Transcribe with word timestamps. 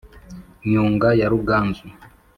nyunga 0.69 1.07
ya 1.19 1.27
ruganzu 1.33 1.85